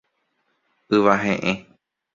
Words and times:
Yva 0.95 1.13
he'ẽ. 1.23 1.53